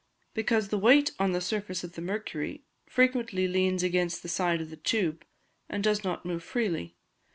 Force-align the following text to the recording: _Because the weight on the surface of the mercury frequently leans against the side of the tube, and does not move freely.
_Because 0.33 0.69
the 0.69 0.79
weight 0.79 1.11
on 1.19 1.31
the 1.31 1.39
surface 1.39 1.83
of 1.83 1.93
the 1.93 2.01
mercury 2.01 2.63
frequently 2.87 3.47
leans 3.47 3.83
against 3.83 4.23
the 4.23 4.29
side 4.29 4.59
of 4.59 4.71
the 4.71 4.75
tube, 4.75 5.23
and 5.69 5.83
does 5.83 6.03
not 6.03 6.25
move 6.25 6.43
freely. 6.43 6.95